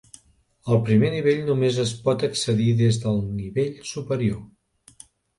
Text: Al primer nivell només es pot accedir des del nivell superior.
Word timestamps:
Al 0.75 0.79
primer 0.85 1.09
nivell 1.15 1.41
només 1.49 1.75
es 1.83 1.91
pot 2.07 2.25
accedir 2.27 2.69
des 2.79 2.97
del 3.03 3.19
nivell 3.41 3.69
superior. 3.91 5.05